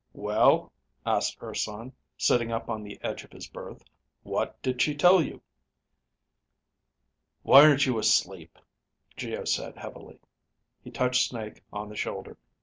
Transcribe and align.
"Well?" 0.13 0.71
asked 1.05 1.37
Urson, 1.43 1.93
sitting 2.17 2.51
up 2.51 2.71
on 2.71 2.81
the 2.81 2.97
edge 3.03 3.23
of 3.23 3.31
his 3.31 3.45
berth. 3.45 3.83
"What 4.23 4.59
did 4.63 4.81
she 4.81 4.95
tell 4.95 5.21
you?" 5.21 5.43
"Why 7.43 7.61
aren't 7.67 7.85
you 7.85 7.99
asleep?" 7.99 8.57
Geo 9.15 9.45
said 9.45 9.77
heavily. 9.77 10.19
He 10.83 10.89
touched 10.89 11.29
Snake 11.29 11.61
on 11.71 11.87
the 11.87 11.95
shoulder. 11.95 12.39